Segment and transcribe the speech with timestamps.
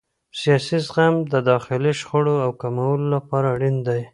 [0.39, 4.01] سیاسي زغم د داخلي شخړو د کمولو لپاره اړین دی